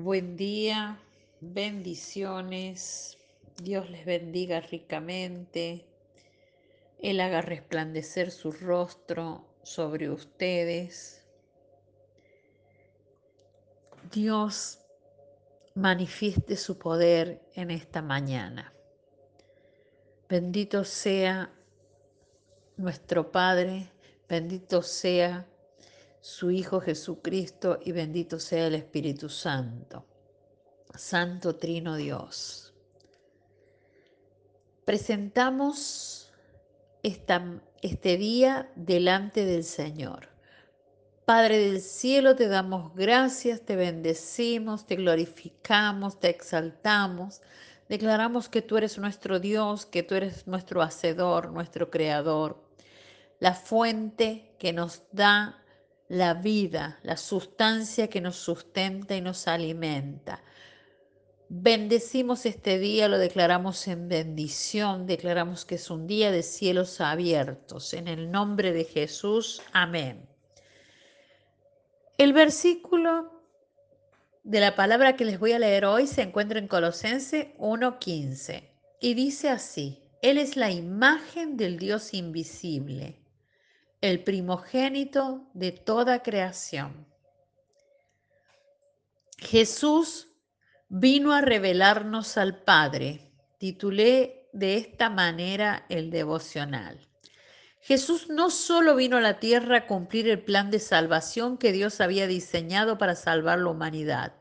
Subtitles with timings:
[0.00, 0.96] Buen día,
[1.40, 3.18] bendiciones.
[3.60, 5.86] Dios les bendiga ricamente.
[7.00, 11.26] Él haga resplandecer su rostro sobre ustedes.
[14.12, 14.78] Dios
[15.74, 18.72] manifieste su poder en esta mañana.
[20.28, 21.52] Bendito sea
[22.76, 23.90] nuestro Padre,
[24.28, 25.44] bendito sea
[26.20, 30.04] su Hijo Jesucristo y bendito sea el Espíritu Santo.
[30.94, 32.74] Santo Trino Dios.
[34.84, 36.32] Presentamos
[37.02, 40.28] esta, este día delante del Señor.
[41.24, 47.42] Padre del cielo, te damos gracias, te bendecimos, te glorificamos, te exaltamos.
[47.88, 52.58] Declaramos que tú eres nuestro Dios, que tú eres nuestro Hacedor, nuestro Creador,
[53.40, 55.62] la fuente que nos da
[56.08, 60.42] la vida, la sustancia que nos sustenta y nos alimenta.
[61.50, 67.94] Bendecimos este día, lo declaramos en bendición, declaramos que es un día de cielos abiertos.
[67.94, 70.28] En el nombre de Jesús, amén.
[72.18, 73.32] El versículo
[74.44, 78.64] de la palabra que les voy a leer hoy se encuentra en Colosense 1.15
[79.00, 83.16] y dice así, Él es la imagen del Dios invisible
[84.00, 87.06] el primogénito de toda creación.
[89.38, 90.28] Jesús
[90.88, 93.32] vino a revelarnos al Padre.
[93.58, 97.08] Titulé de esta manera el devocional.
[97.80, 102.00] Jesús no solo vino a la tierra a cumplir el plan de salvación que Dios
[102.00, 104.34] había diseñado para salvar la humanidad.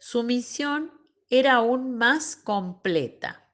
[0.00, 0.92] Su misión
[1.28, 3.46] era aún más completa.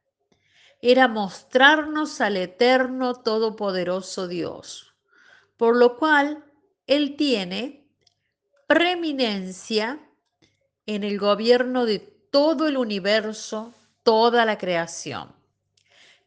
[0.80, 4.95] Era mostrarnos al eterno todopoderoso Dios
[5.56, 6.44] por lo cual
[6.86, 7.86] Él tiene
[8.66, 10.00] preeminencia
[10.86, 15.34] en el gobierno de todo el universo, toda la creación.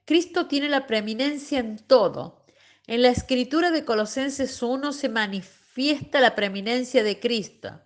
[0.05, 2.43] Cristo tiene la preeminencia en todo.
[2.87, 7.79] En la escritura de Colosenses 1 se manifiesta la preeminencia de Cristo,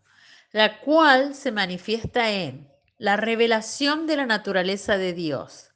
[0.52, 5.73] la cual se manifiesta en la revelación de la naturaleza de Dios,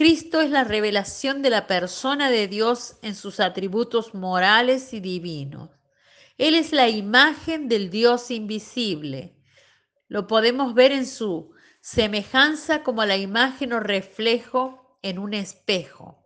[0.00, 5.68] Cristo es la revelación de la persona de Dios en sus atributos morales y divinos.
[6.38, 9.36] Él es la imagen del Dios invisible.
[10.08, 11.52] Lo podemos ver en su
[11.82, 16.24] semejanza como la imagen o reflejo en un espejo.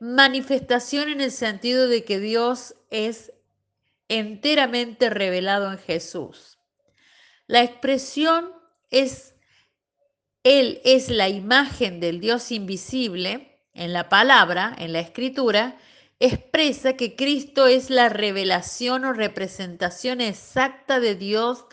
[0.00, 3.30] Manifestación en el sentido de que Dios es
[4.08, 6.58] enteramente revelado en Jesús.
[7.46, 8.52] La expresión
[8.90, 9.31] es
[10.44, 15.76] él es la imagen del Dios invisible, en la palabra, en la escritura,
[16.18, 21.64] expresa que Cristo es la revelación o representación exacta de Dios,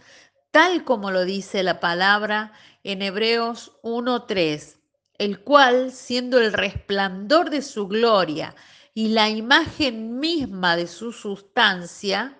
[0.52, 2.53] tal como lo dice la palabra
[2.84, 4.78] en Hebreos 1.3,
[5.18, 8.56] el cual, siendo el resplandor de su gloria
[8.94, 12.40] y la imagen misma de su sustancia,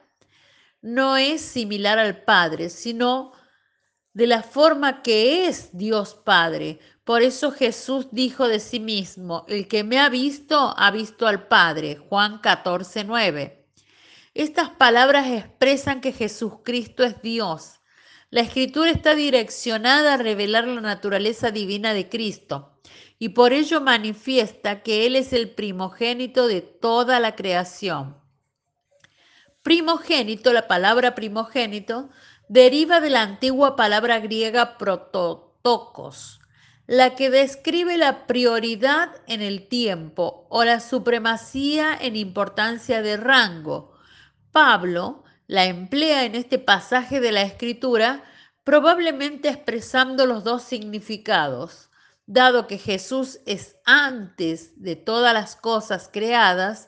[0.82, 3.34] no es similar al Padre, sino
[4.20, 6.80] de la forma que es Dios Padre.
[7.06, 11.48] Por eso Jesús dijo de sí mismo, el que me ha visto, ha visto al
[11.48, 11.96] Padre.
[11.96, 13.66] Juan 14, 9.
[14.34, 17.80] Estas palabras expresan que Jesucristo es Dios.
[18.30, 22.78] La escritura está direccionada a revelar la naturaleza divina de Cristo
[23.20, 28.18] y por ello manifiesta que Él es el primogénito de toda la creación.
[29.62, 32.10] Primogénito, la palabra primogénito,
[32.48, 36.40] deriva de la antigua palabra griega prototokos,
[36.88, 43.94] la que describe la prioridad en el tiempo o la supremacía en importancia de rango.
[44.52, 48.24] Pablo la emplea en este pasaje de la escritura
[48.64, 51.90] probablemente expresando los dos significados,
[52.28, 56.88] dado que Jesús es antes de todas las cosas creadas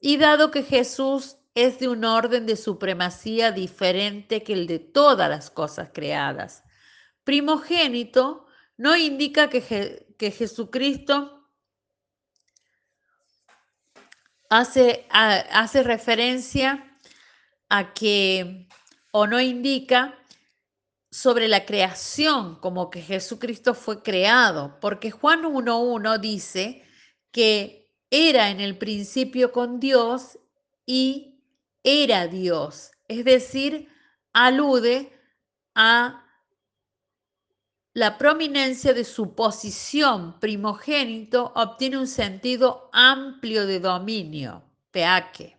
[0.00, 5.28] y dado que Jesús es de un orden de supremacía diferente que el de todas
[5.28, 6.62] las cosas creadas.
[7.24, 8.46] Primogénito
[8.76, 11.50] no indica que, que Jesucristo
[14.48, 16.96] hace, hace referencia
[17.68, 18.68] a que,
[19.10, 20.16] o no indica
[21.10, 26.84] sobre la creación, como que Jesucristo fue creado, porque Juan 1.1 dice
[27.32, 30.38] que era en el principio con Dios
[30.86, 31.37] y
[31.88, 33.88] era Dios, es decir,
[34.34, 35.10] alude
[35.74, 36.22] a
[37.94, 45.56] la prominencia de su posición primogénito obtiene un sentido amplio de dominio, peaque.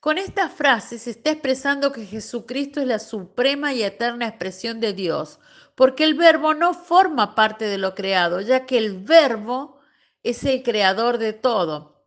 [0.00, 4.92] Con esta frase se está expresando que Jesucristo es la suprema y eterna expresión de
[4.92, 5.38] Dios,
[5.76, 9.78] porque el verbo no forma parte de lo creado, ya que el verbo
[10.24, 11.97] es el creador de todo.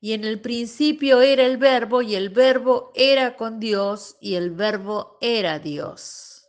[0.00, 4.50] Y en el principio era el verbo y el verbo era con Dios y el
[4.50, 6.48] verbo era Dios.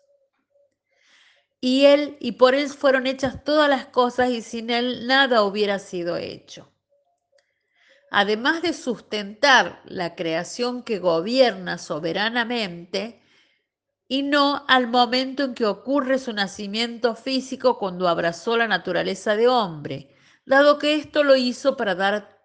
[1.59, 5.79] Y él y por él fueron hechas todas las cosas y sin él nada hubiera
[5.79, 6.71] sido hecho.
[8.09, 13.21] Además de sustentar la creación que gobierna soberanamente,
[14.07, 19.47] y no al momento en que ocurre su nacimiento físico cuando abrazó la naturaleza de
[19.47, 20.13] hombre,
[20.45, 22.40] dado que esto lo hizo para dar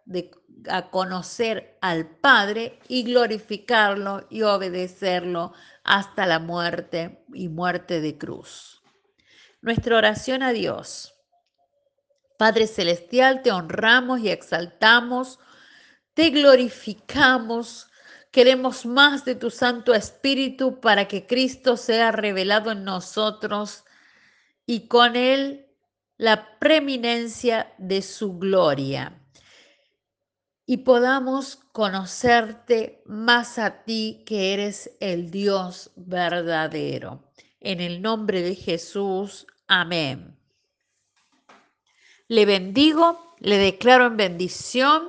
[0.69, 5.53] a conocer al Padre y glorificarlo y obedecerlo
[5.85, 8.83] hasta la muerte y muerte de cruz.
[9.61, 11.15] Nuestra oración a Dios.
[12.39, 15.39] Padre Celestial, te honramos y exaltamos,
[16.15, 17.89] te glorificamos
[18.37, 23.85] Queremos más de tu Santo Espíritu para que Cristo sea revelado en nosotros
[24.67, 25.67] y con él
[26.19, 29.19] la preeminencia de su gloria.
[30.67, 37.23] Y podamos conocerte más a ti que eres el Dios verdadero.
[37.61, 40.37] En el nombre de Jesús, amén.
[42.27, 45.05] Le bendigo, le declaro en bendición,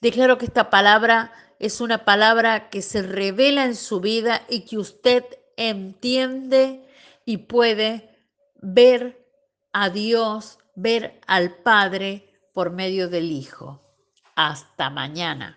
[0.00, 4.78] declaro que esta palabra es una palabra que se revela en su vida y que
[4.78, 5.24] usted
[5.56, 6.86] entiende
[7.24, 8.16] y puede
[8.54, 9.26] ver
[9.72, 13.85] a Dios, ver al Padre por medio del Hijo.
[14.36, 15.56] Hasta mañana.